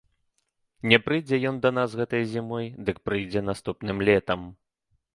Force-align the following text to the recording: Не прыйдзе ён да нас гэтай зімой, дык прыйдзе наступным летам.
Не 0.91 0.99
прыйдзе 1.09 1.39
ён 1.51 1.59
да 1.67 1.71
нас 1.79 1.95
гэтай 2.01 2.23
зімой, 2.33 2.65
дык 2.91 2.97
прыйдзе 3.11 3.47
наступным 3.55 3.97
летам. 4.11 4.53